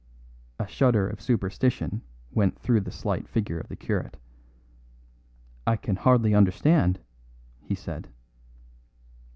A 0.59 0.65
shudder 0.65 1.07
of 1.07 1.21
superstition 1.21 2.01
went 2.31 2.57
through 2.57 2.81
the 2.81 2.89
slight 2.91 3.27
figure 3.27 3.59
of 3.59 3.67
the 3.67 3.75
curate. 3.75 4.17
"I 5.67 5.75
can 5.75 5.95
hardly 5.97 6.33
understand," 6.33 6.99
he 7.61 7.75
said. 7.75 8.07